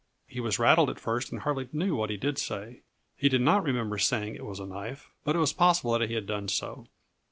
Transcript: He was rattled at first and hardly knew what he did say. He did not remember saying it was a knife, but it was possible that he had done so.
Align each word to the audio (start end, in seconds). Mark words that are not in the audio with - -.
He 0.25 0.39
was 0.39 0.57
rattled 0.57 0.89
at 0.89 0.99
first 0.99 1.31
and 1.31 1.41
hardly 1.41 1.69
knew 1.71 1.95
what 1.95 2.09
he 2.09 2.17
did 2.17 2.39
say. 2.39 2.81
He 3.15 3.29
did 3.29 3.41
not 3.41 3.61
remember 3.61 3.99
saying 3.99 4.33
it 4.33 4.43
was 4.45 4.59
a 4.59 4.65
knife, 4.65 5.11
but 5.23 5.35
it 5.35 5.39
was 5.39 5.53
possible 5.53 5.91
that 5.95 6.09
he 6.09 6.15
had 6.15 6.25
done 6.25 6.47
so. 6.47 6.87